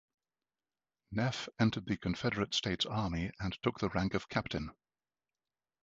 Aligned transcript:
Neff 1.11 1.47
entered 1.59 1.85
the 1.85 1.95
Confederate 1.95 2.55
States 2.55 2.87
Army 2.87 3.29
and 3.39 3.55
took 3.61 3.79
the 3.79 3.89
rank 3.89 4.15
of 4.15 4.29
captain. 4.29 4.71